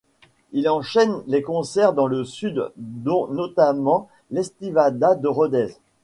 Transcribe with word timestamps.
Il 0.51 0.67
enchaîne 0.67 1.21
les 1.27 1.43
concerts 1.43 1.93
dans 1.93 2.07
le 2.07 2.25
Sud 2.25 2.71
dont 2.75 3.27
notamment 3.27 4.09
l'Estivada 4.31 5.13
de 5.13 5.27
Rodez. 5.27 5.75